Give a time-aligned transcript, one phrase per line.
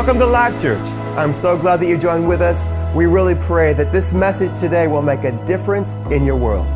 [0.00, 0.86] Welcome to Life Church.
[1.18, 2.68] I'm so glad that you joined with us.
[2.96, 6.66] We really pray that this message today will make a difference in your world.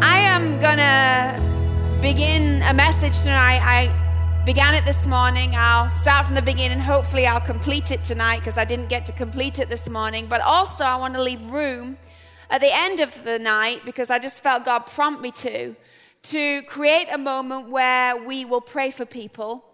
[0.00, 3.60] I am gonna begin a message tonight.
[3.64, 5.50] I began it this morning.
[5.56, 6.78] I'll start from the beginning.
[6.78, 10.28] Hopefully, I'll complete it tonight because I didn't get to complete it this morning.
[10.28, 11.98] But also, I want to leave room
[12.48, 15.74] at the end of the night because I just felt God prompt me to
[16.22, 19.64] to create a moment where we will pray for people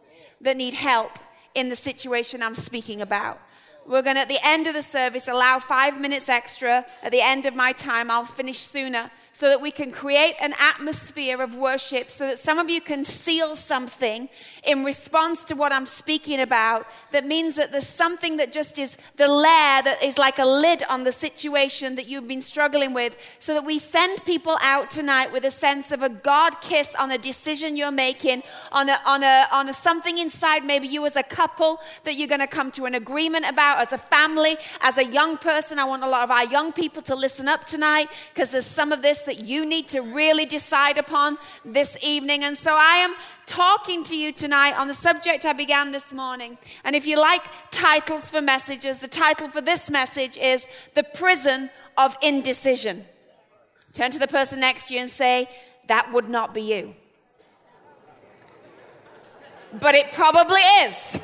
[0.40, 1.18] that need help
[1.56, 3.40] in the situation I'm speaking about.
[3.86, 6.84] We're going to, at the end of the service, allow five minutes extra.
[7.02, 10.54] At the end of my time, I'll finish sooner so that we can create an
[10.58, 14.30] atmosphere of worship, so that some of you can seal something
[14.64, 16.86] in response to what I'm speaking about.
[17.10, 20.84] That means that there's something that just is the layer that is like a lid
[20.88, 25.30] on the situation that you've been struggling with, so that we send people out tonight
[25.30, 29.22] with a sense of a God kiss on a decision you're making, on a, on
[29.22, 32.70] a, on a something inside, maybe you as a couple that you're going to come
[32.70, 35.78] to an agreement about, as a family, as a young person.
[35.78, 38.92] I want a lot of our young people to listen up tonight because there's some
[38.92, 42.42] of this that you need to really decide upon this evening.
[42.42, 43.14] And so I am
[43.46, 46.58] talking to you tonight on the subject I began this morning.
[46.84, 51.70] And if you like titles for messages, the title for this message is The Prison
[51.96, 53.04] of Indecision.
[53.92, 55.48] Turn to the person next to you and say,
[55.86, 56.94] That would not be you.
[59.72, 61.20] But it probably is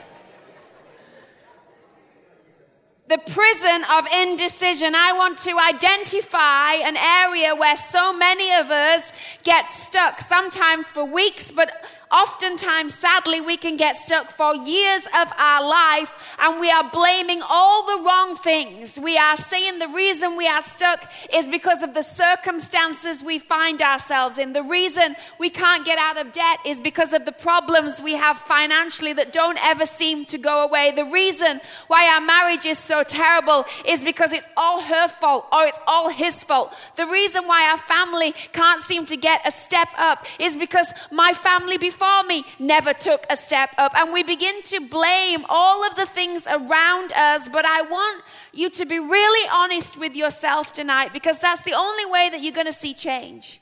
[3.12, 4.94] the prison of indecision.
[4.94, 11.04] I want to identify an area where so many of us get stuck, sometimes for
[11.04, 16.70] weeks, but oftentimes, sadly, we can get stuck for years of our life and we
[16.70, 19.00] are blaming all the wrong things.
[19.00, 23.80] We are saying the reason we are stuck is because of the circumstances we find
[23.80, 24.52] ourselves in.
[24.52, 28.36] The reason we can't get out of debt is because of the problems we have
[28.36, 30.92] financially that don't ever seem to go away.
[30.94, 35.64] The reason why our marriage is so terrible is because it's all her fault or
[35.64, 36.74] it's all his fault.
[36.96, 41.32] The reason why our family can't seem to get a step up is because my
[41.32, 43.92] family before before me never took a step up.
[43.96, 47.48] And we begin to blame all of the things around us.
[47.48, 52.06] But I want you to be really honest with yourself tonight because that's the only
[52.06, 53.60] way that you're going to see change.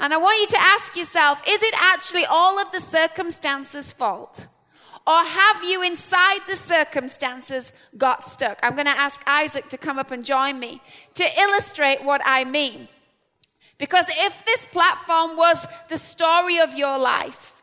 [0.00, 4.48] And I want you to ask yourself is it actually all of the circumstances' fault?
[5.06, 8.58] Or have you, inside the circumstances, got stuck?
[8.64, 10.80] I'm going to ask Isaac to come up and join me
[11.14, 12.88] to illustrate what I mean.
[13.78, 17.55] Because if this platform was the story of your life,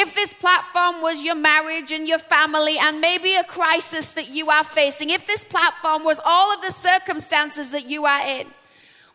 [0.00, 4.48] if this platform was your marriage and your family and maybe a crisis that you
[4.48, 8.46] are facing, if this platform was all of the circumstances that you are in,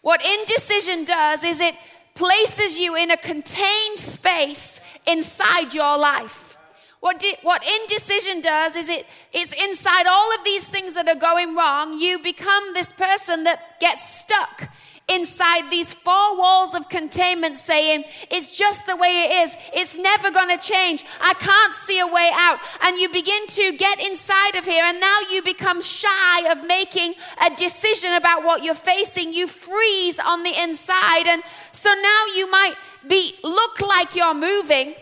[0.02, 1.74] what indecision does is it
[2.16, 6.58] places you in a contained space inside your life.
[7.00, 11.16] What, di- what indecision does is it is inside all of these things that are
[11.16, 14.70] going wrong, you become this person that gets stuck
[15.10, 19.56] inside these four walls of containment saying, It's just the way it is.
[19.74, 21.06] It's never going to change.
[21.22, 22.60] I can't see a way out.
[22.82, 27.16] And you begin to get inside of here, and now you become shy of making
[27.46, 29.34] a decision about what you're facing.
[29.34, 31.28] You freeze on the inside.
[31.28, 32.76] And so now you might
[33.08, 34.96] be look like you're moving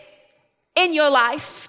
[0.74, 1.68] in your life.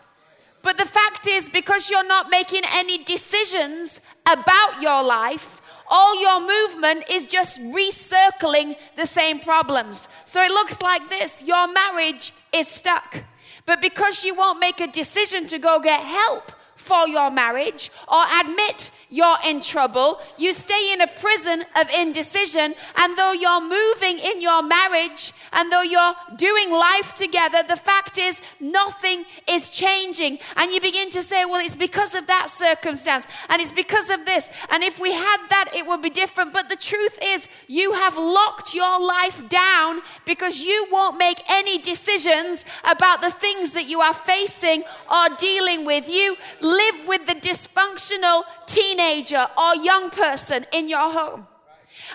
[0.62, 5.53] But the fact is, because you're not making any decisions about your life,
[5.88, 10.08] all your movement is just recircling the same problems.
[10.26, 13.24] So it looks like this your marriage is stuck.
[13.66, 16.52] But because you won't make a decision to go get help,
[16.84, 20.20] for your marriage or admit you're in trouble.
[20.38, 25.72] You stay in a prison of indecision, and though you're moving in your marriage and
[25.72, 30.40] though you're doing life together, the fact is nothing is changing.
[30.58, 34.26] And you begin to say, Well, it's because of that circumstance, and it's because of
[34.26, 34.50] this.
[34.72, 36.52] And if we had that, it would be different.
[36.52, 41.78] But the truth is, you have locked your life down because you won't make any
[41.78, 46.10] decisions about the things that you are facing or dealing with.
[46.10, 46.36] You
[46.74, 51.48] live with the dysfunctional teenager or young person in your home.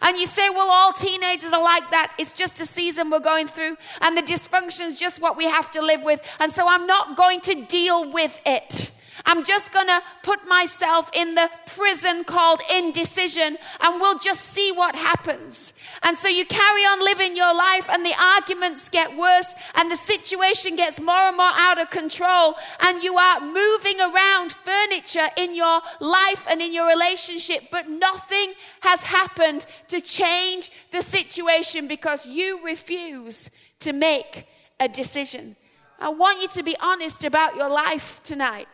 [0.02, 2.12] And you say, well, all teenagers are like that.
[2.18, 5.70] It's just a season we're going through, and the dysfunction is just what we have
[5.72, 6.20] to live with.
[6.40, 8.90] And so I'm not going to deal with it.
[9.28, 14.72] I'm just going to put myself in the prison called indecision and we'll just see
[14.72, 15.74] what happens.
[16.02, 19.96] And so you carry on living your life and the arguments get worse and the
[19.96, 25.54] situation gets more and more out of control and you are moving around furniture in
[25.54, 32.26] your life and in your relationship, but nothing has happened to change the situation because
[32.26, 33.50] you refuse
[33.80, 34.46] to make
[34.80, 35.54] a decision.
[36.00, 38.68] I want you to be honest about your life tonight.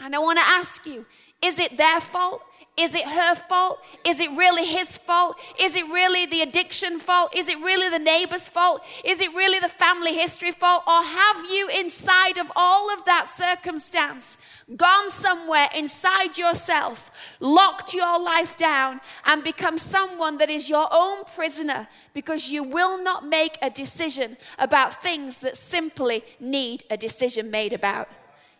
[0.00, 1.04] And I want to ask you
[1.42, 2.42] is it their fault?
[2.76, 3.80] Is it her fault?
[4.06, 5.36] Is it really his fault?
[5.58, 7.36] Is it really the addiction fault?
[7.36, 8.82] Is it really the neighbor's fault?
[9.04, 10.84] Is it really the family history fault?
[10.86, 14.38] Or have you, inside of all of that circumstance,
[14.76, 17.10] gone somewhere inside yourself,
[17.40, 23.02] locked your life down, and become someone that is your own prisoner because you will
[23.02, 28.08] not make a decision about things that simply need a decision made about?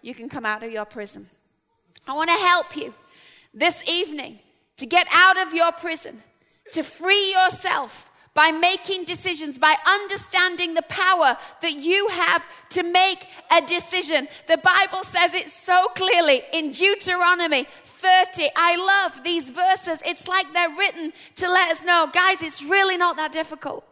[0.02, 1.28] You can come out of your prison.
[2.06, 2.94] I want to help you
[3.52, 4.38] this evening
[4.76, 6.22] to get out of your prison,
[6.72, 13.26] to free yourself by making decisions, by understanding the power that you have to make
[13.50, 14.28] a decision.
[14.46, 18.48] The Bible says it so clearly in Deuteronomy 30.
[18.54, 20.00] I love these verses.
[20.06, 23.84] It's like they're written to let us know, guys, it's really not that difficult.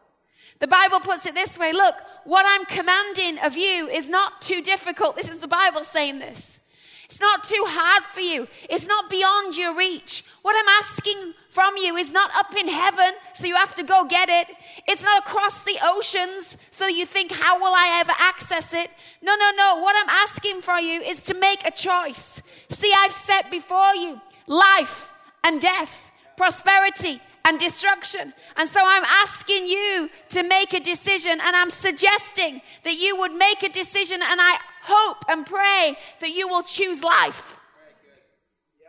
[0.59, 1.95] The Bible puts it this way look,
[2.25, 5.17] what I'm commanding of you is not too difficult.
[5.17, 6.61] This is the Bible saying this.
[7.05, 8.49] It's not too hard for you.
[8.69, 10.25] It's not beyond your reach.
[10.43, 14.05] What I'm asking from you is not up in heaven, so you have to go
[14.05, 14.49] get it.
[14.89, 18.91] It's not across the oceans, so you think, how will I ever access it?
[19.23, 19.81] No, no, no.
[19.81, 22.43] What I'm asking for you is to make a choice.
[22.71, 25.13] See, I've set before you life
[25.45, 28.35] and death, prosperity and destruction.
[28.57, 33.33] And so I'm asking you to make a decision, and I'm suggesting that you would
[33.33, 37.57] make a decision, and I hope and pray that you will choose life.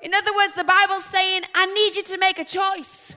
[0.01, 3.15] In other words, the Bible's saying, I need you to make a choice.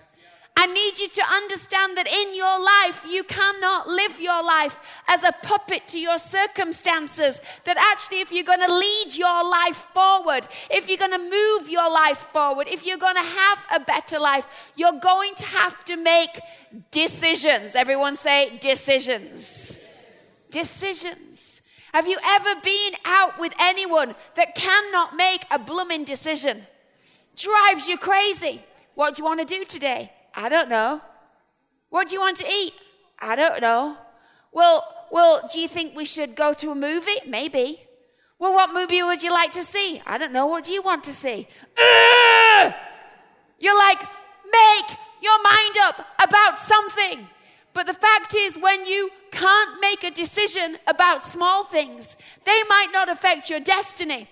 [0.56, 5.25] I need you to understand that in your life, you cannot live your life as
[5.25, 7.41] a puppet to your circumstances.
[7.64, 11.70] That actually, if you're going to lead your life forward, if you're going to move
[11.70, 15.85] your life forward, if you're going to have a better life, you're going to have
[15.87, 16.41] to make
[16.91, 17.75] decisions.
[17.75, 19.79] Everyone say decisions.
[20.50, 21.62] Decisions.
[21.94, 26.67] Have you ever been out with anyone that cannot make a blooming decision?
[27.37, 28.62] Drives you crazy.
[28.94, 30.12] What do you want to do today?
[30.35, 31.00] I don't know.
[31.88, 32.73] What do you want to eat?
[33.19, 33.97] I don't know.
[34.53, 37.21] Well, well, do you think we should go to a movie?
[37.27, 37.82] Maybe.
[38.38, 40.00] Well, what movie would you like to see?
[40.06, 40.47] I don't know.
[40.47, 41.47] What do you want to see?
[43.59, 47.29] You're like, make your mind up about something.
[47.73, 52.88] But the fact is, when you can't make a decision about small things, they might
[52.93, 54.29] not affect your destiny.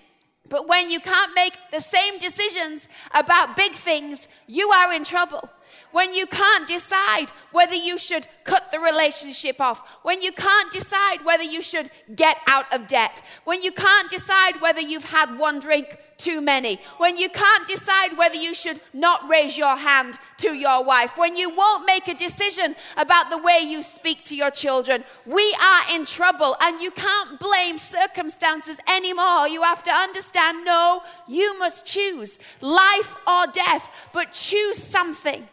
[0.49, 5.47] But when you can't make the same decisions about big things, you are in trouble
[5.91, 11.23] when you can't decide whether you should cut the relationship off, when you can't decide
[11.23, 15.59] whether you should get out of debt, when you can't decide whether you've had one
[15.59, 20.53] drink too many, when you can't decide whether you should not raise your hand to
[20.53, 24.51] your wife, when you won't make a decision about the way you speak to your
[24.51, 29.47] children, we are in trouble and you can't blame circumstances anymore.
[29.47, 35.47] You have to understand no, you must choose life or death, but choose something.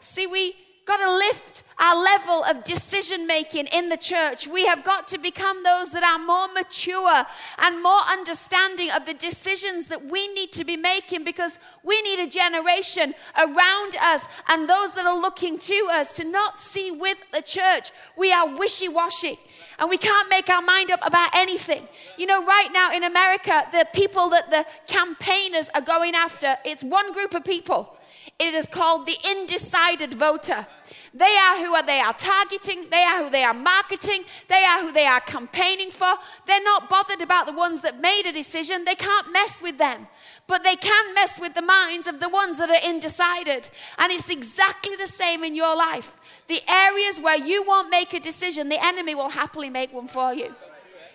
[0.00, 0.54] See, we
[0.86, 4.48] got to lift our level of decision making in the church.
[4.48, 7.24] We have got to become those that are more mature
[7.58, 12.18] and more understanding of the decisions that we need to be making because we need
[12.18, 17.22] a generation around us and those that are looking to us to not see with
[17.32, 19.38] the church we are wishy washy
[19.78, 21.88] and we can't make our mind up about anything.
[22.18, 26.84] You know, right now in America, the people that the campaigners are going after, it's
[26.84, 27.96] one group of people.
[28.40, 30.66] It is called the undecided voter.
[31.12, 34.92] They are who they are targeting, they are who they are marketing, they are who
[34.92, 36.14] they are campaigning for.
[36.46, 38.84] They're not bothered about the ones that made a decision.
[38.86, 40.06] They can't mess with them.
[40.46, 43.68] But they can mess with the minds of the ones that are undecided.
[43.98, 46.16] And it's exactly the same in your life.
[46.48, 50.32] The areas where you won't make a decision, the enemy will happily make one for
[50.32, 50.54] you.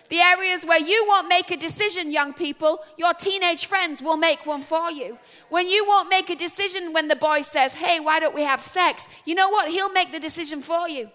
[0.08, 4.46] The areas where you won't make a decision, young people, your teenage friends will make
[4.46, 5.18] one for you.
[5.48, 8.60] When you won't make a decision when the boy says, Hey, why don't we have
[8.60, 9.04] sex?
[9.24, 9.68] You know what?
[9.68, 11.10] He'll make the decision for you.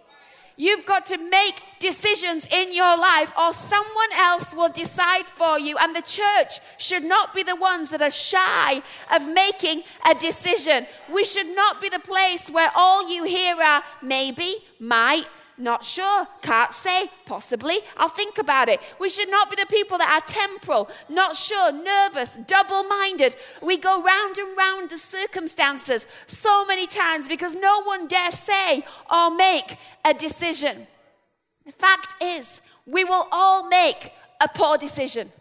[0.57, 5.77] You've got to make decisions in your life, or someone else will decide for you.
[5.77, 10.85] And the church should not be the ones that are shy of making a decision.
[11.11, 15.25] We should not be the place where all you hear are maybe, might,
[15.61, 16.27] not sure.
[16.41, 17.09] Can't say.
[17.25, 17.77] Possibly.
[17.97, 18.79] I'll think about it.
[18.99, 23.35] We should not be the people that are temporal, not sure, nervous, double minded.
[23.61, 28.83] We go round and round the circumstances so many times because no one dare say
[29.13, 30.87] or make a decision.
[31.65, 35.31] The fact is, we will all make a poor decision.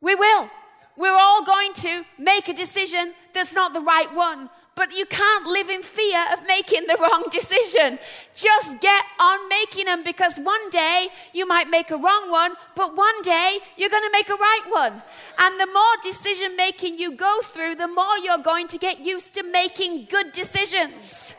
[0.00, 0.50] We will.
[0.96, 4.48] We're all going to make a decision that's not the right one.
[4.76, 7.98] But you can't live in fear of making the wrong decision.
[8.34, 12.94] Just get on making them because one day you might make a wrong one, but
[12.94, 15.02] one day you're going to make a right one.
[15.38, 19.32] And the more decision making you go through, the more you're going to get used
[19.34, 21.36] to making good decisions.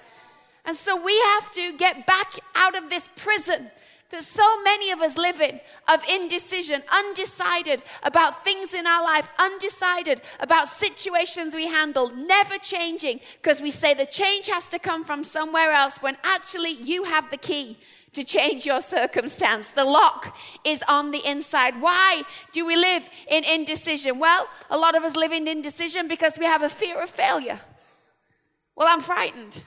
[0.65, 3.69] And so we have to get back out of this prison
[4.11, 9.27] that so many of us live in of indecision, undecided about things in our life,
[9.37, 15.03] undecided about situations we handle, never changing because we say the change has to come
[15.03, 17.77] from somewhere else when actually you have the key
[18.13, 19.69] to change your circumstance.
[19.69, 21.79] The lock is on the inside.
[21.79, 24.19] Why do we live in indecision?
[24.19, 27.59] Well, a lot of us live in indecision because we have a fear of failure.
[28.75, 29.63] Well, I'm frightened.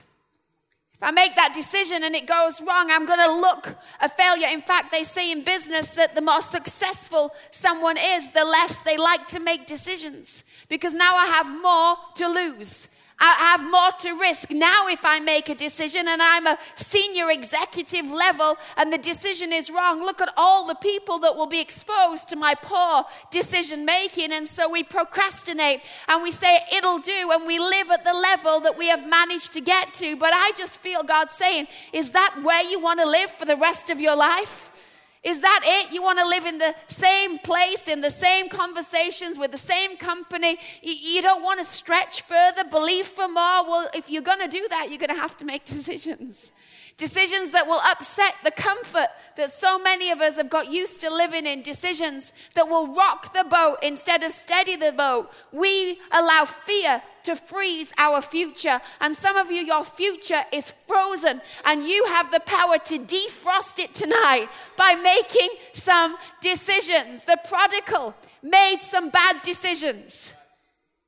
[1.01, 4.47] If I make that decision and it goes wrong, I'm going to look a failure.
[4.49, 8.97] In fact, they say in business that the more successful someone is, the less they
[8.97, 12.87] like to make decisions because now I have more to lose.
[13.23, 17.29] I have more to risk now if I make a decision and I'm a senior
[17.29, 20.01] executive level and the decision is wrong.
[20.01, 24.31] Look at all the people that will be exposed to my poor decision making.
[24.31, 28.59] And so we procrastinate and we say it'll do and we live at the level
[28.61, 30.15] that we have managed to get to.
[30.15, 33.55] But I just feel God saying, Is that where you want to live for the
[33.55, 34.70] rest of your life?
[35.23, 35.93] Is that it?
[35.93, 39.95] You want to live in the same place, in the same conversations, with the same
[39.95, 40.57] company?
[40.81, 43.63] You don't want to stretch further, believe for more?
[43.67, 46.51] Well, if you're going to do that, you're going to have to make decisions.
[47.01, 51.09] Decisions that will upset the comfort that so many of us have got used to
[51.09, 51.63] living in.
[51.63, 55.33] Decisions that will rock the boat instead of steady the boat.
[55.51, 58.79] We allow fear to freeze our future.
[58.99, 63.79] And some of you, your future is frozen, and you have the power to defrost
[63.79, 67.25] it tonight by making some decisions.
[67.25, 70.35] The prodigal made some bad decisions.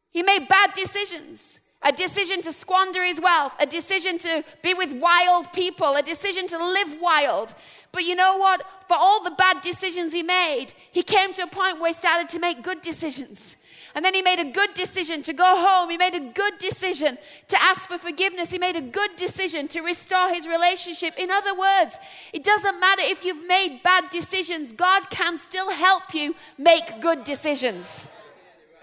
[0.09, 1.59] He made bad decisions.
[1.85, 6.47] A decision to squander his wealth, a decision to be with wild people, a decision
[6.47, 7.53] to live wild.
[7.91, 8.65] But you know what?
[8.87, 12.29] For all the bad decisions he made, he came to a point where he started
[12.29, 13.57] to make good decisions.
[13.95, 15.89] And then he made a good decision to go home.
[15.89, 18.49] He made a good decision to ask for forgiveness.
[18.49, 21.13] He made a good decision to restore his relationship.
[21.17, 21.99] In other words,
[22.33, 27.23] it doesn't matter if you've made bad decisions, God can still help you make good
[27.23, 28.07] decisions.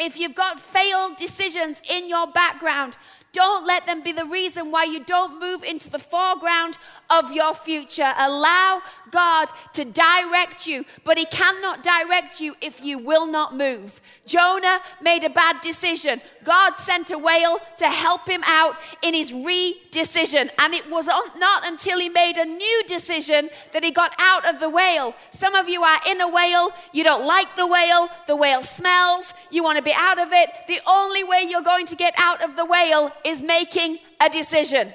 [0.00, 2.96] If you've got failed decisions in your background,
[3.32, 6.78] don't let them be the reason why you don't move into the foreground
[7.10, 8.12] of your future.
[8.18, 14.00] Allow God to direct you, but He cannot direct you if you will not move.
[14.30, 16.20] Jonah made a bad decision.
[16.44, 20.50] God sent a whale to help him out in his re decision.
[20.58, 24.60] And it was not until he made a new decision that he got out of
[24.60, 25.14] the whale.
[25.30, 29.34] Some of you are in a whale, you don't like the whale, the whale smells,
[29.50, 30.48] you want to be out of it.
[30.68, 34.92] The only way you're going to get out of the whale is making a decision.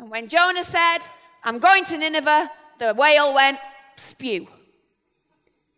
[0.00, 1.00] And when Jonah said,
[1.44, 3.58] I'm going to Nineveh, the whale went
[3.96, 4.48] spew.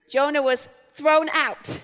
[0.09, 1.81] Jonah was thrown out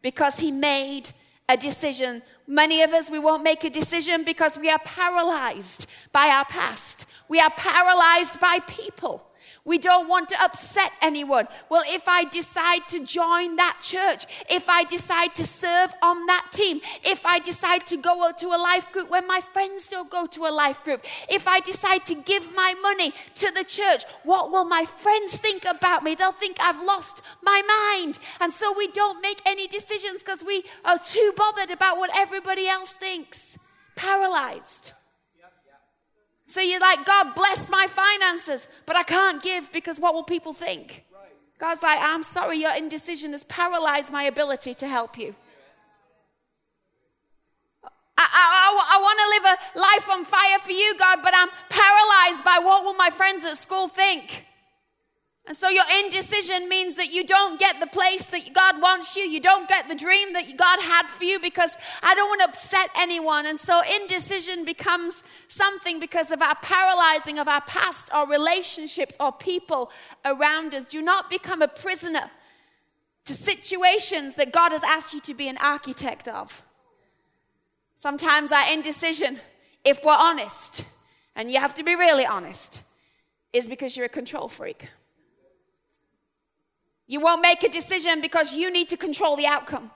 [0.00, 1.10] because he made
[1.48, 2.22] a decision.
[2.46, 7.06] Many of us, we won't make a decision because we are paralyzed by our past.
[7.28, 9.26] We are paralyzed by people.
[9.64, 11.46] We don't want to upset anyone.
[11.68, 16.48] Well, if I decide to join that church, if I decide to serve on that
[16.50, 20.26] team, if I decide to go to a life group when my friends don't go
[20.26, 24.50] to a life group, if I decide to give my money to the church, what
[24.50, 26.16] will my friends think about me?
[26.16, 27.62] They'll think I've lost my
[27.94, 28.18] mind.
[28.40, 32.66] And so we don't make any decisions because we are too bothered about what everybody
[32.66, 33.60] else thinks.
[33.94, 34.92] Paralyzed.
[36.52, 40.52] So you're like, God, bless my finances, but I can't give because what will people
[40.52, 41.02] think?
[41.58, 45.34] God's like, I'm sorry, your indecision has paralyzed my ability to help you.
[47.82, 51.48] I, I, I, want to live a life on fire for you, God, but I'm
[51.70, 54.44] paralyzed by what will my friends at school think?
[55.44, 59.24] And so your indecision means that you don't get the place that God wants you.
[59.24, 62.48] You don't get the dream that God had for you because I don't want to
[62.48, 63.46] upset anyone.
[63.46, 69.32] And so indecision becomes something because of our paralyzing of our past our relationships or
[69.32, 69.90] people
[70.24, 70.84] around us.
[70.84, 72.30] Do not become a prisoner
[73.24, 76.62] to situations that God has asked you to be an architect of.
[77.96, 79.40] Sometimes our indecision,
[79.84, 80.84] if we're honest,
[81.34, 82.82] and you have to be really honest,
[83.52, 84.88] is because you're a control freak.
[87.06, 89.90] You won't make a decision because you need to control the outcome.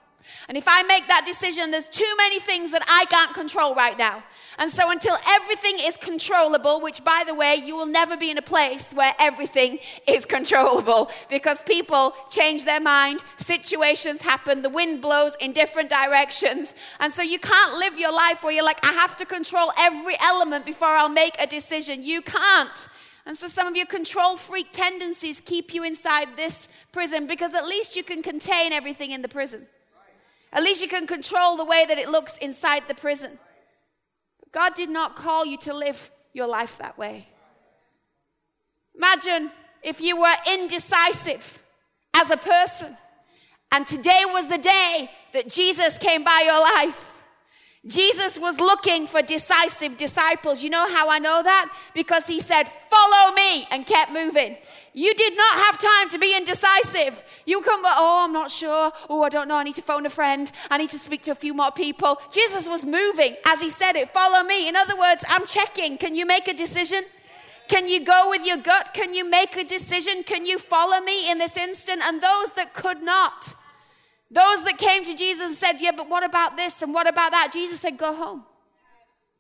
[0.48, 3.96] And if I make that decision, there's too many things that I can't control right
[3.96, 4.24] now.
[4.58, 8.38] And so, until everything is controllable, which by the way, you will never be in
[8.38, 15.02] a place where everything is controllable because people change their mind, situations happen, the wind
[15.02, 16.74] blows in different directions.
[17.00, 20.16] And so, you can't live your life where you're like, I have to control every
[20.20, 22.02] element before I'll make a decision.
[22.02, 22.88] You can't.
[23.26, 27.66] And so, some of your control freak tendencies keep you inside this prison because at
[27.66, 29.66] least you can contain everything in the prison.
[30.52, 33.38] At least you can control the way that it looks inside the prison.
[34.52, 37.28] God did not call you to live your life that way.
[38.94, 39.50] Imagine
[39.82, 41.62] if you were indecisive
[42.14, 42.96] as a person,
[43.72, 47.15] and today was the day that Jesus came by your life.
[47.86, 50.62] Jesus was looking for decisive disciples.
[50.62, 51.72] You know how I know that?
[51.94, 54.56] Because he said, Follow me, and kept moving.
[54.96, 57.22] You did not have time to be indecisive.
[57.44, 58.90] You come, oh, I'm not sure.
[59.10, 59.56] Oh, I don't know.
[59.56, 60.50] I need to phone a friend.
[60.70, 62.18] I need to speak to a few more people.
[62.32, 64.08] Jesus was moving as he said it.
[64.08, 64.70] Follow me.
[64.70, 65.98] In other words, I'm checking.
[65.98, 67.04] Can you make a decision?
[67.68, 68.94] Can you go with your gut?
[68.94, 70.22] Can you make a decision?
[70.22, 72.00] Can you follow me in this instant?
[72.02, 73.54] And those that could not,
[74.30, 77.32] those that came to Jesus and said, Yeah, but what about this and what about
[77.32, 77.50] that?
[77.52, 78.44] Jesus said, Go home.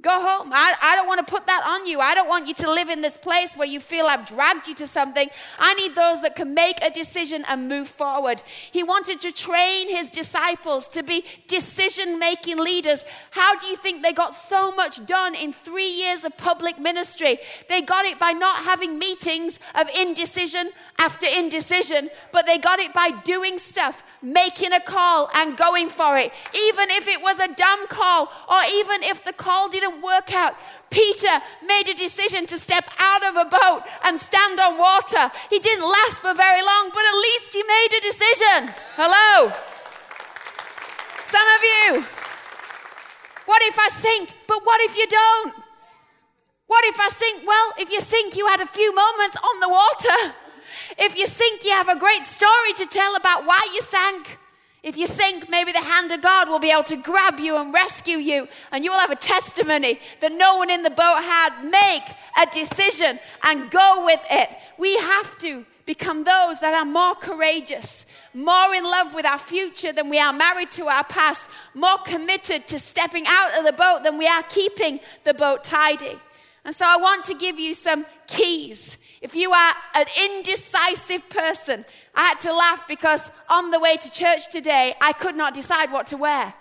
[0.02, 0.52] Go home.
[0.52, 2.00] I, I don't want to put that on you.
[2.00, 4.74] I don't want you to live in this place where you feel I've dragged you
[4.74, 5.30] to something.
[5.58, 8.42] I need those that can make a decision and move forward.
[8.70, 13.06] He wanted to train his disciples to be decision making leaders.
[13.30, 17.38] How do you think they got so much done in three years of public ministry?
[17.70, 22.92] They got it by not having meetings of indecision after indecision, but they got it
[22.92, 26.32] by doing stuff making a call and going for it.
[26.54, 30.54] Even if it was a dumb call or even if the call didn't work out.
[30.90, 35.30] Peter made a decision to step out of a boat and stand on water.
[35.50, 38.74] He didn't last for very long, but at least he made a decision.
[38.94, 39.52] Hello.
[41.28, 42.06] Some of you,
[43.46, 44.32] what if I sink?
[44.46, 45.54] But what if you don't?
[46.66, 47.46] What if I sink?
[47.46, 50.34] Well, if you sink, you had a few moments on the water.
[50.98, 54.38] If you sink, you have a great story to tell about why you sank.
[54.82, 57.74] If you sink, maybe the hand of God will be able to grab you and
[57.74, 61.64] rescue you, and you will have a testimony that no one in the boat had.
[61.64, 62.04] Make
[62.40, 64.48] a decision and go with it.
[64.78, 69.92] We have to become those that are more courageous, more in love with our future
[69.92, 74.04] than we are married to our past, more committed to stepping out of the boat
[74.04, 76.18] than we are keeping the boat tidy.
[76.64, 81.84] And so I want to give you some keys if you are an indecisive person,
[82.14, 85.90] I had to laugh because on the way to church today, I could not decide
[85.90, 86.54] what to wear.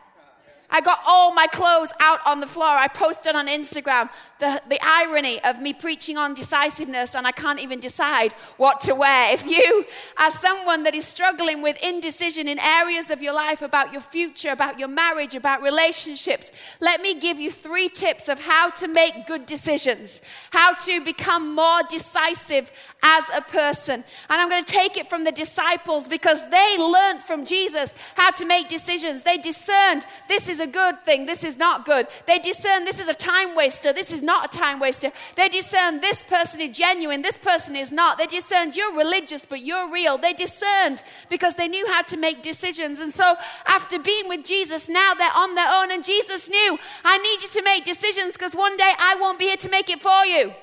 [0.75, 2.67] I got all my clothes out on the floor.
[2.67, 4.09] I posted on Instagram
[4.39, 8.93] the, the irony of me preaching on decisiveness and I can't even decide what to
[8.93, 9.33] wear.
[9.33, 9.85] If you
[10.17, 14.49] are someone that is struggling with indecision in areas of your life about your future,
[14.49, 19.27] about your marriage, about relationships, let me give you three tips of how to make
[19.27, 20.19] good decisions,
[20.51, 22.69] how to become more decisive
[23.01, 24.03] as a person.
[24.29, 28.31] And I'm going to take it from the disciples because they learned from Jesus how
[28.31, 29.23] to make decisions.
[29.23, 32.07] They discerned this is a good thing, this is not good.
[32.25, 35.11] They discern this is a time waster, this is not a time waster.
[35.35, 38.17] They discern this person is genuine, this person is not.
[38.17, 40.17] They discerned you're religious, but you're real.
[40.17, 42.99] They discerned because they knew how to make decisions.
[42.99, 45.91] And so after being with Jesus, now they're on their own.
[45.91, 49.45] And Jesus knew, I need you to make decisions because one day I won't be
[49.45, 50.53] here to make it for you.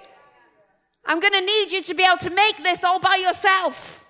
[1.04, 4.04] I'm going to need you to be able to make this all by yourself.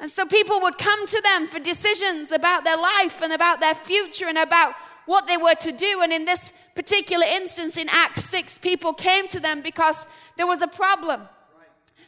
[0.00, 3.74] And so people would come to them for decisions about their life and about their
[3.74, 4.74] future and about
[5.10, 6.00] what they were to do.
[6.02, 10.62] And in this particular instance in Acts 6, people came to them because there was
[10.62, 11.22] a problem.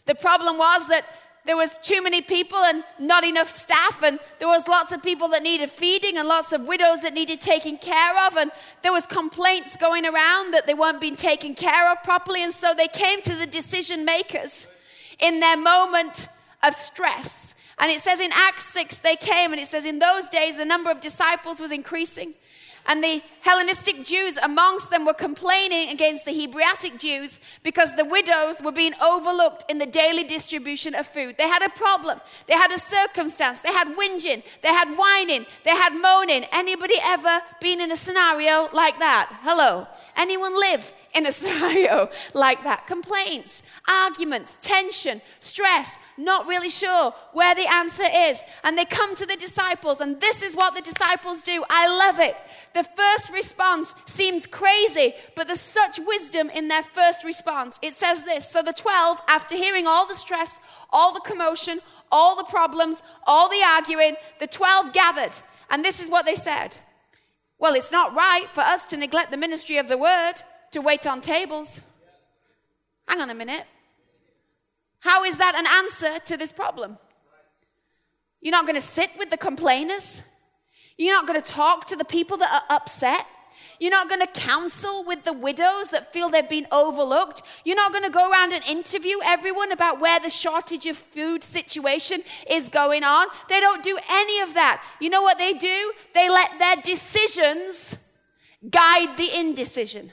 [0.07, 1.05] The problem was that
[1.45, 5.27] there was too many people and not enough staff and there was lots of people
[5.31, 9.07] that needed feeding and lots of widows that needed taking care of and there was
[9.07, 13.21] complaints going around that they weren't being taken care of properly and so they came
[13.23, 14.69] to the decision makers
[15.19, 16.29] in their moment
[16.63, 20.29] of stress and it says in acts 6 they came and it says in those
[20.29, 22.35] days the number of disciples was increasing
[22.87, 28.61] and the Hellenistic Jews amongst them were complaining against the Hebraic Jews because the widows
[28.63, 31.37] were being overlooked in the daily distribution of food.
[31.39, 32.21] They had a problem.
[32.47, 33.61] They had a circumstance.
[33.61, 34.43] They had whinging.
[34.63, 35.47] They had whining.
[35.65, 36.45] They had moaning.
[36.53, 39.39] Anybody ever been in a scenario like that?
[39.43, 39.87] Hello.
[40.17, 42.87] Anyone live in a scenario like that?
[42.87, 48.41] Complaints, arguments, tension, stress, not really sure where the answer is.
[48.65, 51.65] And they come to the disciples, and this is what the disciples do.
[51.69, 52.37] I love it.
[52.75, 57.79] The first response seems crazy, but there's such wisdom in their first response.
[57.83, 60.59] It says this So the 12, after hearing all the stress,
[60.91, 65.37] all the commotion, all the problems, all the arguing, the 12 gathered.
[65.71, 66.79] And this is what they said
[67.59, 70.35] Well, it's not right for us to neglect the ministry of the word
[70.73, 71.81] to wait on tables.
[73.09, 73.65] Hang on a minute.
[75.03, 76.97] How is that an answer to this problem?
[78.41, 80.23] You're not going to sit with the complainers.
[80.97, 83.27] You're not going to talk to the people that are upset.
[83.81, 87.43] You're not going to counsel with the widows that feel they've been overlooked.
[87.65, 91.43] You're not going to go around and interview everyone about where the shortage of food
[91.43, 93.27] situation is going on.
[93.49, 94.85] They don't do any of that.
[95.01, 95.93] You know what they do?
[96.15, 97.97] They let their decisions
[98.71, 100.13] guide the indecision.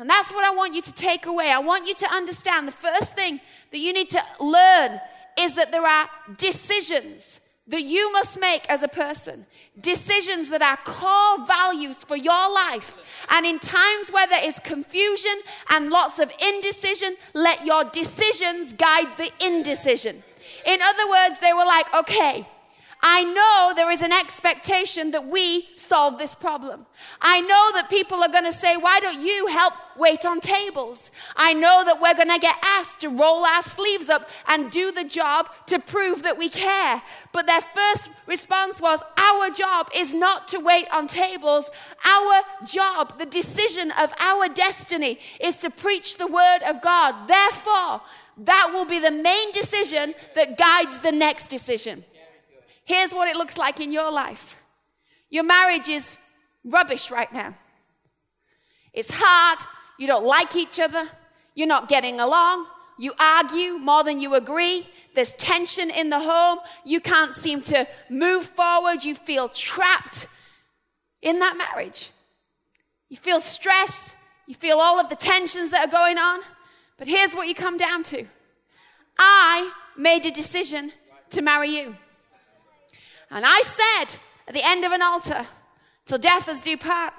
[0.00, 1.50] And that's what I want you to take away.
[1.50, 3.38] I want you to understand the first thing
[3.70, 4.98] that you need to learn
[5.38, 6.08] is that there are
[6.38, 9.44] decisions that you must make as a person.
[9.78, 12.98] Decisions that are core values for your life.
[13.28, 19.18] And in times where there is confusion and lots of indecision, let your decisions guide
[19.18, 20.22] the indecision.
[20.64, 22.48] In other words, they were like, okay,
[23.02, 26.84] I know there is an expectation that we solve this problem.
[27.20, 31.10] I know that people are going to say, Why don't you help wait on tables?
[31.34, 34.92] I know that we're going to get asked to roll our sleeves up and do
[34.92, 37.02] the job to prove that we care.
[37.32, 41.70] But their first response was, Our job is not to wait on tables.
[42.04, 47.28] Our job, the decision of our destiny, is to preach the word of God.
[47.28, 48.02] Therefore,
[48.36, 52.04] that will be the main decision that guides the next decision.
[52.84, 54.56] Here's what it looks like in your life
[55.30, 56.18] your marriage is
[56.64, 57.54] rubbish right now.
[58.92, 59.60] It's hard.
[59.98, 61.08] You don't like each other.
[61.54, 62.66] You're not getting along.
[62.98, 64.88] You argue more than you agree.
[65.14, 66.58] There's tension in the home.
[66.84, 69.04] You can't seem to move forward.
[69.04, 70.26] You feel trapped
[71.22, 72.10] in that marriage.
[73.08, 74.16] You feel stress.
[74.46, 76.40] You feel all of the tensions that are going on.
[76.98, 78.26] But here's what you come down to
[79.18, 80.92] I made a decision
[81.30, 81.96] to marry you.
[83.30, 85.46] And I said at the end of an altar,
[86.06, 87.14] till death us do part.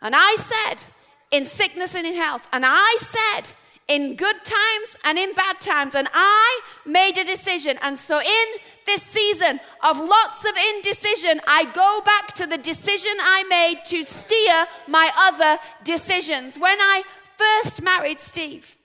[0.00, 0.84] And I said,
[1.30, 2.48] in sickness and in health.
[2.52, 3.54] And I said,
[3.88, 5.94] in good times and in bad times.
[5.94, 7.76] And I made a decision.
[7.82, 8.46] And so, in
[8.86, 14.04] this season of lots of indecision, I go back to the decision I made to
[14.04, 16.58] steer my other decisions.
[16.58, 17.02] When I
[17.36, 18.76] first married Steve,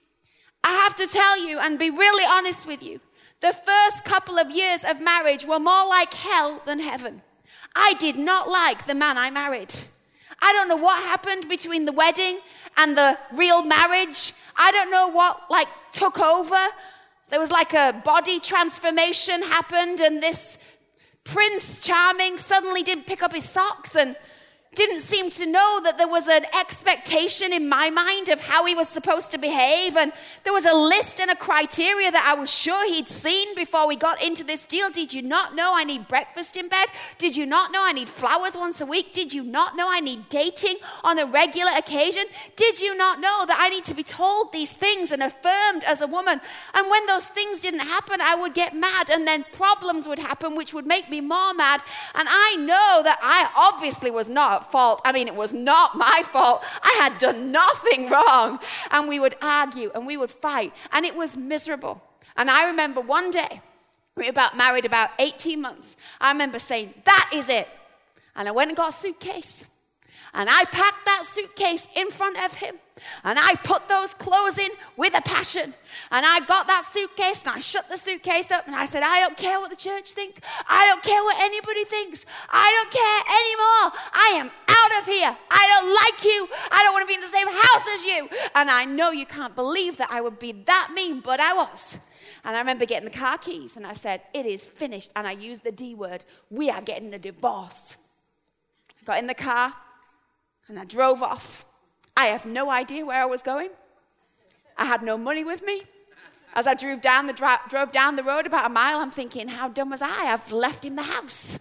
[0.64, 3.00] I have to tell you and be really honest with you
[3.42, 7.22] the first couple of years of marriage were more like hell than heaven.
[7.76, 9.74] I did not like the man I married.
[10.42, 12.40] I don't know what happened between the wedding
[12.78, 14.34] and the real marriage.
[14.56, 16.68] I don't know what like took over.
[17.30, 20.58] There was like a body transformation happened and this
[21.24, 24.16] prince charming suddenly didn't pick up his socks and
[24.76, 28.76] didn't seem to know that there was an expectation in my mind of how he
[28.76, 29.96] was supposed to behave.
[29.96, 30.12] And
[30.44, 33.96] there was a list and a criteria that I was sure he'd seen before we
[33.96, 34.90] got into this deal.
[34.90, 36.88] Did you not know I need breakfast in bed?
[37.18, 39.14] Did you not know I need flowers once a week?
[39.14, 42.26] Did you not know I need dating on a regular occasion?
[42.56, 46.02] Did you not know that I need to be told these things and affirmed as
[46.02, 46.42] a woman?
[46.74, 50.56] And when those things didn't happen, I would get mad, and then problems would happen,
[50.56, 51.82] which would make me more mad.
[52.14, 55.02] And I know that I obviously was not fault.
[55.06, 56.64] I mean, it was not my fault.
[56.82, 58.60] I had done nothing wrong.
[58.92, 62.02] And we would argue and we would fight, and it was miserable.
[62.38, 63.62] And I remember one day,
[64.16, 65.96] we were about married about 18 months.
[66.20, 67.68] I remember saying, That is it.
[68.36, 69.68] And I went and got a suitcase.
[70.36, 72.76] And I packed that suitcase in front of him.
[73.24, 75.74] And I put those clothes in with a passion.
[76.12, 79.22] And I got that suitcase and I shut the suitcase up and I said, I
[79.22, 80.42] don't care what the church think.
[80.68, 82.26] I don't care what anybody thinks.
[82.50, 84.02] I don't care anymore.
[84.14, 85.38] I am out of here.
[85.50, 86.48] I don't like you.
[86.72, 88.30] I don't want to be in the same house as you.
[88.56, 92.00] And I know you can't believe that I would be that mean, but I was.
[92.44, 95.12] And I remember getting the car keys and I said, It is finished.
[95.16, 96.26] And I used the D word.
[96.50, 97.98] We are getting a divorce.
[99.06, 99.74] Got in the car
[100.68, 101.66] and I drove off.
[102.18, 103.70] I have no idea where I was going.
[104.78, 105.84] I had no money with me.
[106.54, 109.50] As I drove down the, dro- drove down the road about a mile, I'm thinking,
[109.50, 110.32] how dumb was I?
[110.32, 111.60] I've left him the house.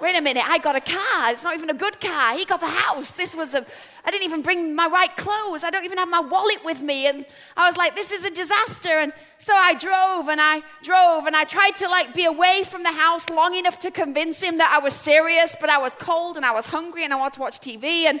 [0.00, 1.32] Wait a minute, I got a car.
[1.32, 2.36] It's not even a good car.
[2.36, 3.12] He got the house.
[3.12, 3.64] This was a,
[4.04, 5.64] I didn't even bring my right clothes.
[5.64, 7.06] I don't even have my wallet with me.
[7.06, 7.24] And
[7.56, 8.90] I was like, this is a disaster.
[8.90, 12.82] And so I drove and I drove and I tried to like be away from
[12.82, 16.36] the house long enough to convince him that I was serious, but I was cold
[16.36, 18.04] and I was hungry and I wanted to watch TV.
[18.04, 18.20] And,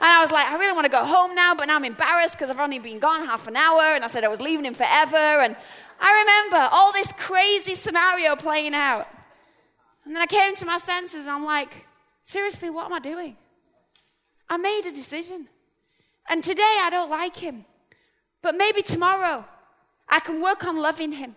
[0.00, 2.50] I was like, I really want to go home now, but now I'm embarrassed because
[2.50, 3.82] I've only been gone half an hour.
[3.82, 5.16] And I said I was leaving him forever.
[5.16, 5.56] And
[5.98, 9.08] I remember all this crazy scenario playing out.
[10.06, 11.74] And then I came to my senses and I'm like,
[12.22, 13.36] seriously, what am I doing?
[14.48, 15.48] I made a decision.
[16.28, 17.64] And today I don't like him.
[18.40, 19.44] But maybe tomorrow
[20.08, 21.34] I can work on loving him.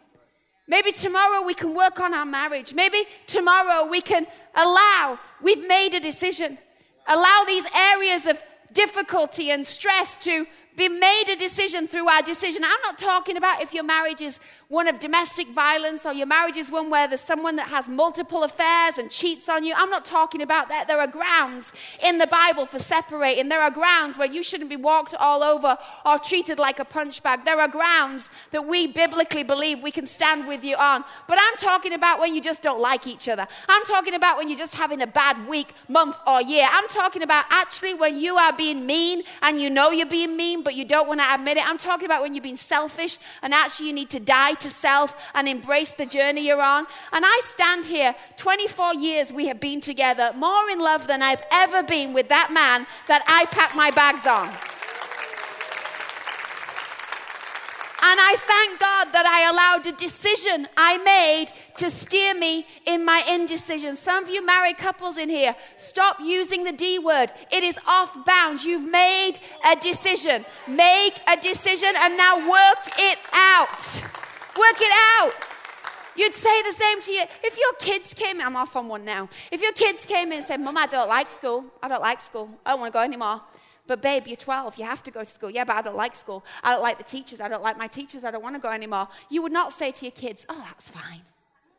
[0.68, 2.76] Maybe tomorrow we can work on our marriage.
[2.76, 6.60] Maybe tomorrow we can allow, we've made a decision,
[7.08, 8.40] allow these areas of
[8.72, 12.64] difficulty and stress to be made a decision through our decision.
[12.64, 16.56] I'm not talking about if your marriage is one of domestic violence or your marriage
[16.56, 19.74] is one where there's someone that has multiple affairs and cheats on you.
[19.76, 20.88] I'm not talking about that.
[20.88, 23.50] There are grounds in the Bible for separating.
[23.50, 27.24] There are grounds where you shouldn't be walked all over or treated like a punch
[27.24, 27.46] bag.
[27.46, 31.04] There are grounds that we biblically believe we can stand with you on.
[31.28, 33.48] But I'm talking about when you just don't like each other.
[33.68, 36.68] I'm talking about when you're just having a bad week, month, or year.
[36.70, 40.62] I'm talking about actually when you are being mean and you know you're being mean,
[40.62, 41.68] but you don't want to admit it.
[41.68, 45.16] I'm talking about when you're being selfish and actually you need to die to self
[45.34, 46.86] and embrace the journey you're on.
[47.12, 51.44] And I stand here, 24 years we have been together, more in love than I've
[51.52, 54.50] ever been with that man that I packed my bags on.
[58.02, 63.04] And I thank God that I allowed a decision I made to steer me in
[63.04, 63.98] my indecision.
[63.98, 67.34] Some of you married couples in here, stop using the D word.
[67.52, 68.64] It is off bounds.
[68.64, 69.34] You've made
[69.66, 70.46] a decision.
[70.68, 74.04] Make a decision and now work it out.
[74.58, 75.34] Work it out.
[76.16, 77.24] You'd say the same to you.
[77.44, 79.30] If your kids came, I'm off on one now.
[79.52, 81.66] If your kids came in and said, Mum, I don't like school.
[81.82, 82.50] I don't like school.
[82.66, 83.42] I don't want to go anymore.
[83.88, 84.78] But babe, you're 12.
[84.78, 85.50] You have to go to school.
[85.50, 86.44] Yeah, but I don't like school.
[86.62, 87.40] I don't like the teachers.
[87.40, 88.24] I don't like my teachers.
[88.24, 89.08] I don't want to go anymore.
[89.30, 91.22] You would not say to your kids, Oh, that's fine.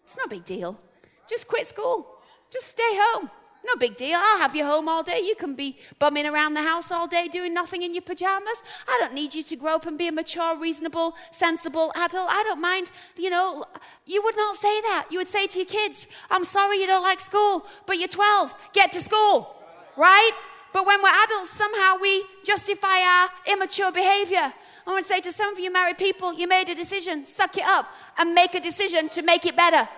[0.05, 0.81] It's no big deal.
[1.29, 2.07] Just quit school.
[2.51, 3.31] Just stay home.
[3.63, 4.19] No big deal.
[4.21, 5.21] I'll have you home all day.
[5.21, 8.63] You can be bumming around the house all day doing nothing in your pajamas.
[8.89, 12.29] I don't need you to grow up and be a mature, reasonable, sensible adult.
[12.31, 12.91] I don't mind.
[13.17, 13.67] You know,
[14.07, 15.09] you would not say that.
[15.11, 18.55] You would say to your kids, I'm sorry you don't like school, but you're 12.
[18.73, 19.55] Get to school.
[19.97, 20.31] Right?
[20.73, 24.55] But when we're adults, somehow we justify our immature behavior.
[24.87, 27.65] I to say to some of you married people, you made a decision, suck it
[27.65, 27.87] up
[28.19, 29.89] and make a decision to make it better.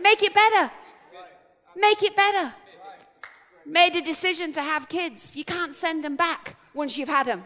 [0.00, 0.70] Make it better.
[1.76, 2.52] Make it better
[3.70, 7.44] made a decision to have kids, you can't send them back once you've had them.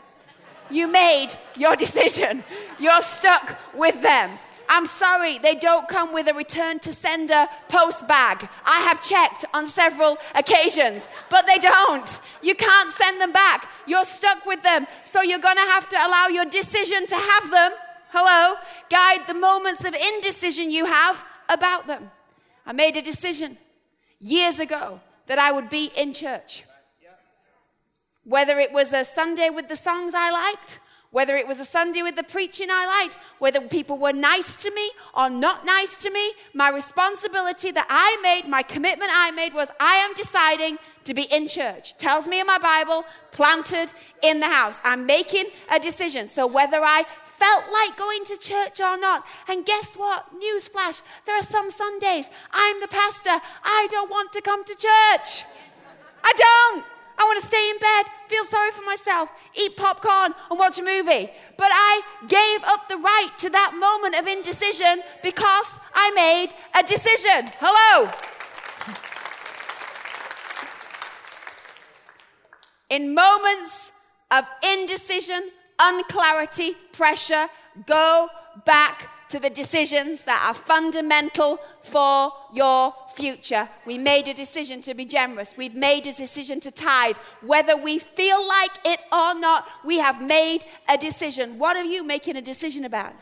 [0.71, 2.43] You made your decision.
[2.79, 4.39] You're stuck with them.
[4.67, 8.49] I'm sorry, they don't come with a return to sender post bag.
[8.65, 12.21] I have checked on several occasions, but they don't.
[12.43, 13.71] You can't send them back.
[13.87, 14.87] You're stuck with them.
[15.05, 17.73] So you're going to have to allow your decision to have them,
[18.09, 18.57] hello,
[18.89, 22.11] guide the moments of indecision you have about them.
[22.65, 23.59] I made a decision
[24.19, 26.65] years ago that I would be in church.
[28.25, 30.81] Whether it was a Sunday with the songs I liked,
[31.15, 34.71] whether it was a Sunday with the preaching I liked, whether people were nice to
[34.73, 39.55] me or not nice to me, my responsibility that I made, my commitment I made
[39.55, 41.97] was I am deciding to be in church.
[41.99, 43.93] Tells me in my Bible, planted
[44.25, 44.81] in the house.
[44.83, 46.29] I'm making a decision.
[46.29, 47.05] So whether I
[47.45, 49.25] felt like going to church or not.
[49.49, 50.21] And guess what?
[50.45, 55.45] Newsflash there are some Sundays I'm the pastor, I don't want to come to church.
[56.23, 56.85] I don't.
[57.17, 60.83] I want to stay in bed, feel sorry for myself, eat popcorn, and watch a
[60.83, 61.31] movie.
[61.57, 66.83] But I gave up the right to that moment of indecision because I made a
[66.83, 67.53] decision.
[67.61, 68.11] Hello.
[72.91, 73.93] In moments
[74.33, 77.49] of indecision, unclarity, pressure,
[77.87, 78.29] go
[78.65, 83.69] back to the decisions that are fundamental for your future.
[83.85, 85.55] We made a decision to be generous.
[85.57, 87.17] We've made a decision to tithe.
[87.43, 91.59] Whether we feel like it or not, we have made a decision.
[91.59, 93.13] What are you making a decision about?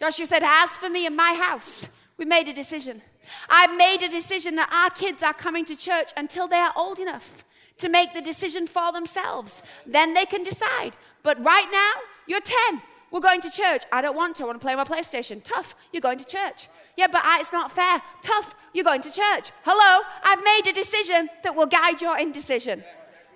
[0.00, 3.02] Joshua said, As for me and my house, we made a decision.
[3.48, 6.98] I've made a decision that our kids are coming to church until they are old
[6.98, 7.44] enough
[7.82, 9.62] to make the decision for themselves.
[9.86, 10.96] Then they can decide.
[11.22, 11.92] But right now,
[12.26, 12.82] you're 10.
[13.10, 13.82] We're going to church.
[13.92, 14.44] I don't want to.
[14.44, 15.44] I want to play my PlayStation.
[15.44, 15.74] Tough.
[15.92, 16.68] You're going to church.
[16.96, 18.00] Yeah, but I, it's not fair.
[18.22, 18.54] Tough.
[18.72, 19.52] You're going to church.
[19.64, 20.02] Hello.
[20.24, 22.82] I've made a decision that will guide your indecision.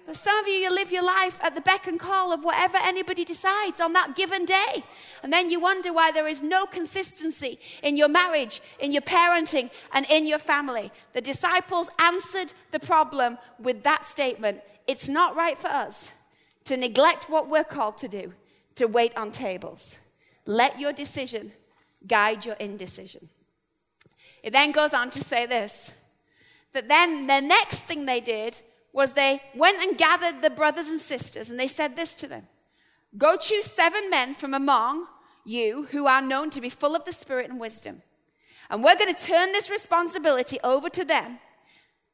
[0.07, 2.79] But some of you, you live your life at the beck and call of whatever
[2.81, 4.85] anybody decides on that given day.
[5.25, 9.69] And then you wonder why there is no consistency in your marriage, in your parenting,
[9.93, 10.93] and in your family.
[11.13, 16.13] The disciples answered the problem with that statement It's not right for us
[16.65, 18.33] to neglect what we're called to do,
[18.77, 19.99] to wait on tables.
[20.47, 21.51] Let your decision
[22.07, 23.29] guide your indecision.
[24.45, 25.93] It then goes on to say this
[26.73, 28.61] that then the next thing they did
[28.97, 32.49] was they went and gathered the brothers and sisters and they said this to them
[33.17, 35.07] Go choose seven men from among
[35.45, 38.03] you who are known to be full of the Spirit and wisdom.
[38.69, 41.39] And we're going to turn this responsibility over to them.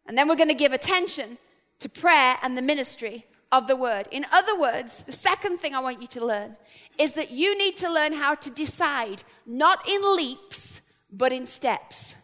[0.06, 1.38] And then we're going to give attention
[1.78, 4.06] to prayer and the ministry of the word.
[4.10, 6.56] In other words, the second thing I want you to learn
[6.98, 12.16] is that you need to learn how to decide, not in leaps, but in steps.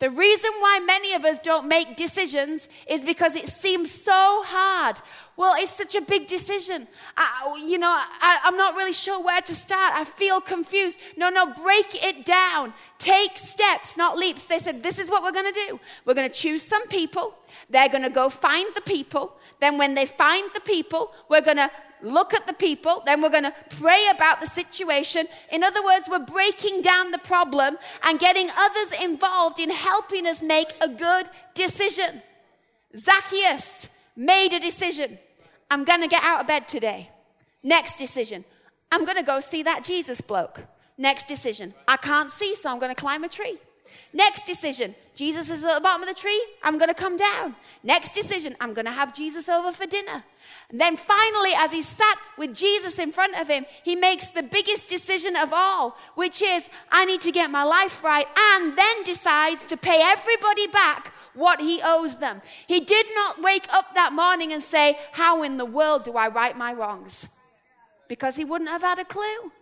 [0.00, 5.00] The reason why many of us don't make decisions is because it seems so hard.
[5.36, 6.88] Well, it's such a big decision.
[7.16, 9.94] I, you know, I, I'm not really sure where to start.
[9.94, 10.98] I feel confused.
[11.16, 12.74] No, no, break it down.
[12.98, 14.44] Take steps, not leaps.
[14.44, 15.80] They said, This is what we're going to do.
[16.04, 17.34] We're going to choose some people.
[17.70, 19.36] They're going to go find the people.
[19.60, 21.70] Then, when they find the people, we're going to
[22.04, 25.26] look at the people, then we're going to pray about the situation.
[25.50, 30.42] In other words, we're breaking down the problem and getting others involved in helping us
[30.42, 32.22] make a good decision.
[32.96, 35.18] Zacchaeus made a decision.
[35.70, 37.10] I'm going to get out of bed today.
[37.62, 38.44] Next decision.
[38.92, 40.60] I'm going to go see that Jesus bloke.
[40.96, 41.74] Next decision.
[41.88, 43.58] I can't see, so I'm going to climb a tree.
[44.12, 44.94] Next decision.
[45.14, 46.44] Jesus is at the bottom of the tree.
[46.62, 47.56] I'm going to come down.
[47.82, 48.54] Next decision.
[48.60, 50.22] I'm going to have Jesus over for dinner.
[50.70, 54.42] And then finally, as he sat with Jesus in front of him, he makes the
[54.42, 59.02] biggest decision of all, which is, I need to get my life right, and then
[59.04, 62.42] decides to pay everybody back what he owes them.
[62.66, 66.28] He did not wake up that morning and say, How in the world do I
[66.28, 67.28] right my wrongs?
[68.08, 69.52] Because he wouldn't have had a clue.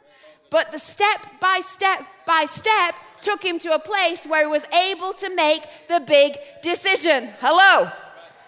[0.51, 4.64] But the step by step by step took him to a place where he was
[4.75, 7.31] able to make the big decision.
[7.40, 7.90] Hello.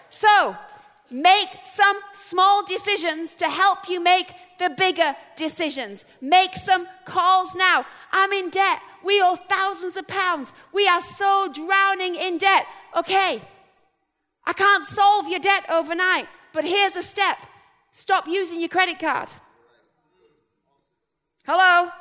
[0.09, 0.55] So,
[1.11, 6.03] Make some small decisions to help you make the bigger decisions.
[6.19, 7.85] Make some calls now.
[8.11, 8.79] I'm in debt.
[9.03, 10.51] We owe thousands of pounds.
[10.73, 12.65] We are so drowning in debt.
[12.95, 13.41] Okay,
[14.45, 17.37] I can't solve your debt overnight, but here's a step
[17.91, 19.29] stop using your credit card.
[21.45, 21.91] Hello?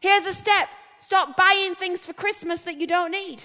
[0.00, 0.68] Here's a step
[0.98, 3.44] stop buying things for Christmas that you don't need.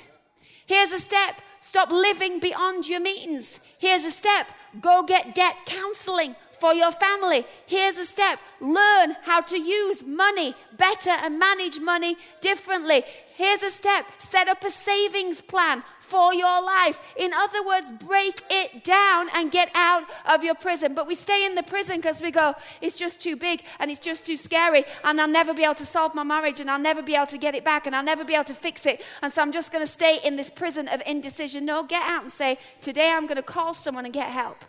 [0.66, 3.60] Here's a step stop living beyond your means.
[3.78, 4.48] Here's a step
[4.82, 7.46] Go get debt counseling for your family.
[7.66, 13.04] Here's a step learn how to use money better and manage money differently.
[13.36, 17.00] Here's a step set up a savings plan for your life.
[17.16, 20.94] In other words, break it down and get out of your prison.
[20.94, 24.00] But we stay in the prison because we go, it's just too big and it's
[24.00, 27.02] just too scary, and I'll never be able to solve my marriage, and I'll never
[27.02, 29.02] be able to get it back, and I'll never be able to fix it.
[29.22, 31.66] And so I'm just going to stay in this prison of indecision.
[31.66, 34.66] No, get out and say, today I'm going to call someone and get help.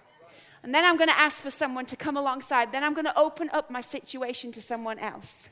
[0.63, 2.71] And then I'm going to ask for someone to come alongside.
[2.71, 5.49] Then I'm going to open up my situation to someone else.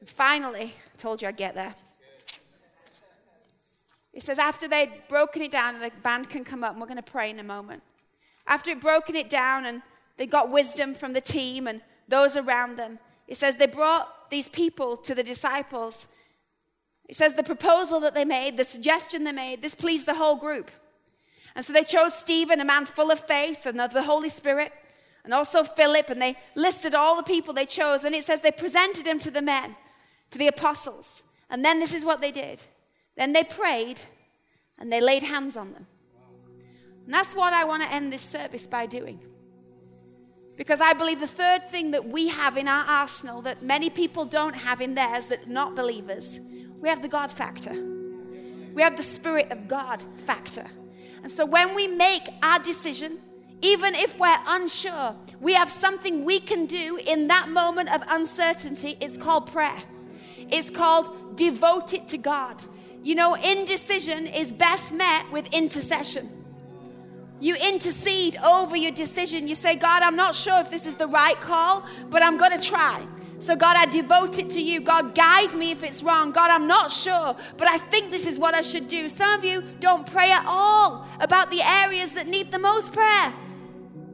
[0.00, 1.74] And finally, I told you I'd get there.
[4.14, 6.96] It says, after they'd broken it down, the band can come up and we're going
[6.96, 7.82] to pray in a moment.
[8.46, 9.82] After it broken it down and
[10.16, 14.48] they got wisdom from the team and those around them, it says they brought these
[14.48, 16.06] people to the disciples.
[17.08, 20.36] It says the proposal that they made, the suggestion they made, this pleased the whole
[20.36, 20.70] group.
[21.56, 24.72] And so they chose Stephen, a man full of faith and of the Holy Spirit,
[25.24, 28.04] and also Philip, and they listed all the people they chose.
[28.04, 29.74] And it says they presented him to the men,
[30.30, 31.22] to the apostles.
[31.48, 32.64] And then this is what they did.
[33.16, 34.00] Then they prayed
[34.78, 35.86] and they laid hands on them.
[37.04, 39.20] And that's what I want to end this service by doing.
[40.56, 44.24] Because I believe the third thing that we have in our arsenal that many people
[44.24, 46.40] don't have in theirs that are not believers,
[46.80, 47.74] we have the God factor.
[48.72, 50.66] We have the Spirit of God factor.
[51.22, 53.18] And so when we make our decision,
[53.62, 58.96] even if we're unsure, we have something we can do in that moment of uncertainty.
[59.00, 59.82] It's called prayer,
[60.38, 62.62] it's called devote it to God.
[63.04, 66.30] You know, indecision is best met with intercession.
[67.38, 69.46] You intercede over your decision.
[69.46, 72.58] You say, God, I'm not sure if this is the right call, but I'm going
[72.58, 73.06] to try.
[73.40, 74.80] So, God, I devote it to you.
[74.80, 76.32] God, guide me if it's wrong.
[76.32, 79.10] God, I'm not sure, but I think this is what I should do.
[79.10, 83.34] Some of you don't pray at all about the areas that need the most prayer.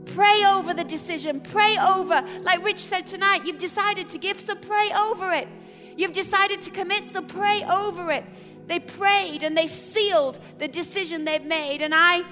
[0.07, 1.41] Pray over the decision.
[1.41, 2.25] Pray over.
[2.43, 5.47] Like Rich said tonight, you've decided to give, so pray over it.
[5.97, 8.25] You've decided to commit, so pray over it.
[8.71, 11.83] They prayed and they sealed the decision they've made.
[11.83, 12.23] And I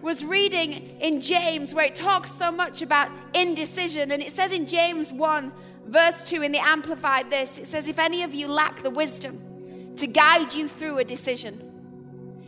[0.00, 4.10] was reading in James where it talks so much about indecision.
[4.10, 5.52] And it says in James 1
[5.84, 9.94] verse 2 in the Amplified this it says, If any of you lack the wisdom
[9.96, 11.60] to guide you through a decision,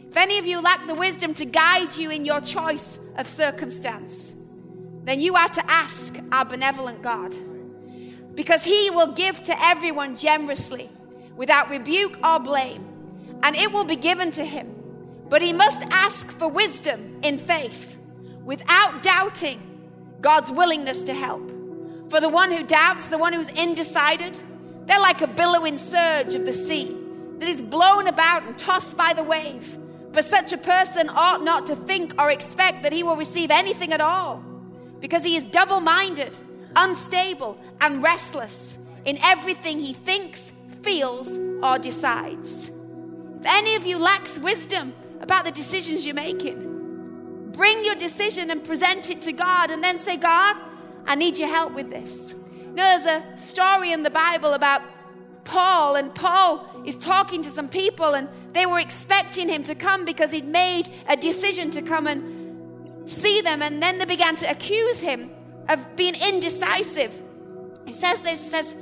[0.09, 4.35] if any of you lack the wisdom to guide you in your choice of circumstance,
[5.03, 7.37] then you are to ask our benevolent God.
[8.35, 10.89] Because he will give to everyone generously,
[11.37, 12.94] without rebuke or blame,
[13.45, 14.75] and it will be given to him.
[15.29, 17.99] But he must ask for wisdom in faith,
[18.43, 19.61] without doubting
[20.21, 21.51] God's willingness to help.
[22.11, 24.41] For the one who doubts, the one who's undecided,
[24.87, 26.97] they're like a billowing surge of the sea
[27.39, 29.79] that is blown about and tossed by the wave.
[30.13, 33.93] For such a person ought not to think or expect that he will receive anything
[33.93, 34.43] at all,
[35.01, 36.39] because he is double minded,
[36.77, 40.53] unstable, and restless in everything he thinks,
[40.83, 42.71] feels, or decides.
[43.45, 48.65] If any of you lacks wisdom about the decisions you're making, bring your decision and
[48.65, 50.57] present it to God and then say, God,
[51.07, 52.35] I need your help with this.
[52.59, 54.81] You know, there's a story in the Bible about
[55.45, 60.07] Paul, and Paul is talking to some people, and they were expecting him to come
[60.07, 64.51] because he'd made a decision to come and see them, and then they began to
[64.51, 65.31] accuse him
[65.69, 67.23] of being indecisive.
[67.85, 68.75] He says this, says,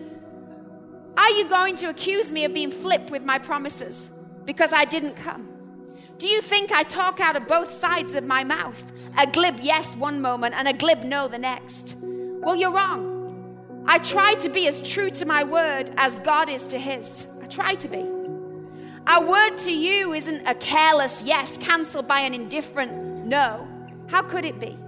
[1.17, 4.13] Are you going to accuse me of being flipped with my promises
[4.45, 5.49] because I didn't come?
[6.19, 8.93] Do you think I talk out of both sides of my mouth?
[9.19, 11.97] A glib yes one moment and a glib no the next.
[12.01, 13.85] Well, you're wrong.
[13.87, 17.27] I try to be as true to my word as God is to his.
[17.43, 18.09] I try to be.
[19.07, 23.67] Our word to you isn't a careless yes cancelled by an indifferent no.
[24.07, 24.79] How could it be?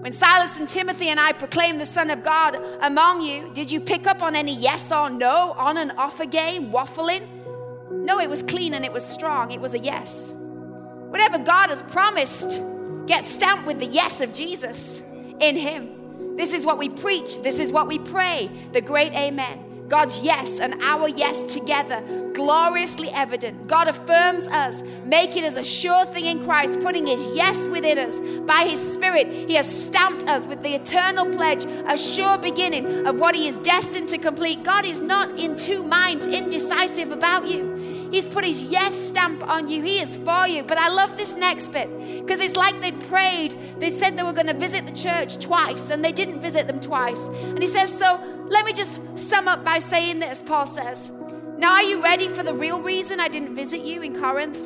[0.00, 3.78] When Silas and Timothy and I proclaimed the Son of God among you, did you
[3.78, 7.24] pick up on any yes or no, on and off again, waffling?
[8.02, 9.50] No, it was clean and it was strong.
[9.50, 10.34] It was a yes.
[10.34, 12.60] Whatever God has promised
[13.06, 15.02] gets stamped with the yes of Jesus
[15.40, 16.36] in Him.
[16.36, 17.42] This is what we preach.
[17.42, 18.50] This is what we pray.
[18.72, 19.72] The great Amen.
[19.92, 23.68] God's yes and our yes together, gloriously evident.
[23.68, 28.18] God affirms us, making as a sure thing in Christ, putting His yes within us.
[28.46, 33.20] By His Spirit, He has stamped us with the eternal pledge, a sure beginning of
[33.20, 34.64] what He is destined to complete.
[34.64, 37.91] God is not in two minds, indecisive about you.
[38.12, 39.82] He's put his yes stamp on you.
[39.82, 40.62] He is for you.
[40.62, 41.88] But I love this next bit
[42.20, 43.56] because it's like they prayed.
[43.78, 46.78] They said they were going to visit the church twice and they didn't visit them
[46.78, 47.18] twice.
[47.18, 51.10] And he says, So let me just sum up by saying this, Paul says.
[51.56, 54.60] Now, are you ready for the real reason I didn't visit you in Corinth?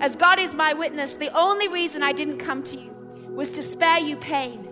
[0.00, 2.90] As God is my witness, the only reason I didn't come to you
[3.28, 4.68] was to spare you pain.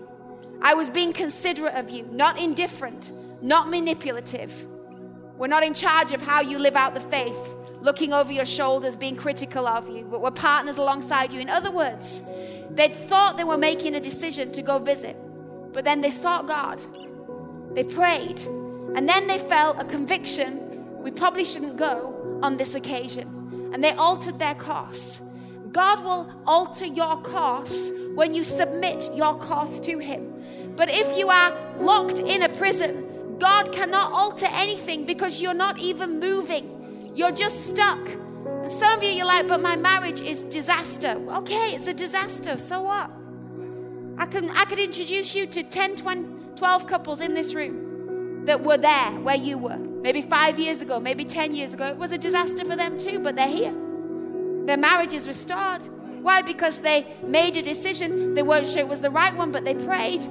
[0.62, 3.12] I was being considerate of you, not indifferent,
[3.42, 4.66] not manipulative.
[5.38, 8.96] We're not in charge of how you live out the faith, looking over your shoulders,
[8.96, 11.40] being critical of you, but we're partners alongside you.
[11.40, 12.20] In other words,
[12.70, 15.16] they thought they were making a decision to go visit,
[15.72, 16.80] but then they sought God
[17.74, 18.40] they prayed,
[18.96, 20.66] and then they felt a conviction
[21.02, 23.70] we probably shouldn't go on this occasion.
[23.72, 25.20] And they altered their course.
[25.72, 30.74] God will alter your course when you submit your course to Him.
[30.76, 35.78] But if you are locked in a prison, God cannot alter anything because you're not
[35.78, 36.79] even moving.
[37.20, 37.98] You're just stuck.
[38.46, 41.22] And some of you, you're like, but my marriage is disaster.
[41.28, 42.56] Okay, it's a disaster.
[42.56, 43.10] So what?
[44.16, 48.64] I can I could introduce you to 10, 20, 12 couples in this room that
[48.64, 49.76] were there where you were.
[49.76, 51.88] Maybe five years ago, maybe 10 years ago.
[51.88, 53.74] It was a disaster for them too, but they're here.
[54.64, 55.82] Their marriage is restored.
[56.22, 56.40] Why?
[56.40, 58.32] Because they made a decision.
[58.32, 60.22] They weren't sure it was the right one, but they prayed.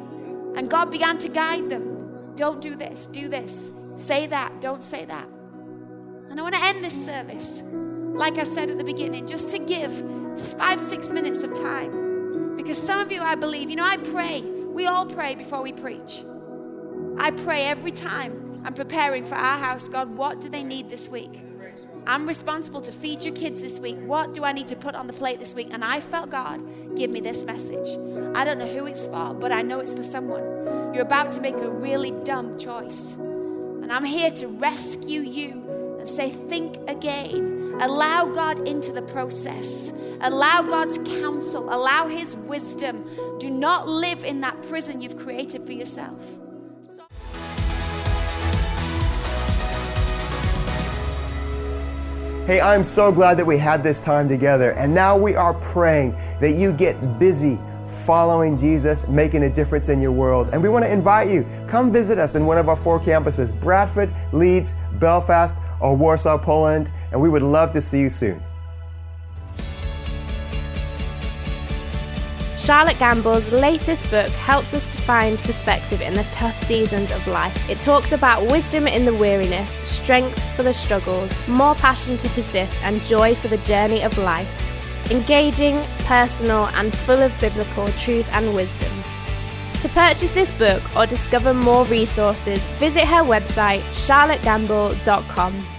[0.55, 2.33] And God began to guide them.
[2.35, 3.73] Don't do this, do this.
[3.93, 5.27] Say that, don't say that.
[6.29, 9.59] And I want to end this service, like I said at the beginning, just to
[9.59, 9.91] give
[10.35, 12.55] just five, six minutes of time.
[12.55, 14.41] Because some of you, I believe, you know, I pray
[14.79, 16.23] we all pray before we preach.
[17.17, 21.09] I pray every time I'm preparing for our house God, what do they need this
[21.09, 21.41] week?
[22.07, 23.97] I'm responsible to feed your kids this week.
[23.97, 25.67] What do I need to put on the plate this week?
[25.71, 26.63] And I felt God
[26.95, 27.87] give me this message.
[28.35, 30.43] I don't know who it's for, but I know it's for someone.
[30.93, 33.15] You're about to make a really dumb choice.
[33.15, 35.68] And I'm here to rescue you
[36.09, 37.75] say, think again.
[37.79, 39.93] Allow God into the process.
[40.21, 43.05] Allow God's counsel, allow His wisdom.
[43.39, 46.37] Do not live in that prison you've created for yourself.
[52.45, 54.71] Hey, I'm so glad that we had this time together.
[54.71, 60.01] And now we are praying that you get busy following Jesus, making a difference in
[60.01, 60.49] your world.
[60.51, 63.57] And we want to invite you, come visit us in one of our four campuses
[63.57, 66.91] Bradford, Leeds, Belfast, or Warsaw, Poland.
[67.11, 68.41] And we would love to see you soon.
[72.69, 77.67] Charlotte Gambill's latest book helps us to find perspective in the tough seasons of life.
[77.67, 82.75] It talks about wisdom in the weariness, strength for the struggles, more passion to persist,
[82.83, 84.47] and joy for the journey of life.
[85.09, 88.91] Engaging, personal, and full of biblical truth and wisdom.
[89.81, 95.78] To purchase this book or discover more resources, visit her website charlottegambill.com.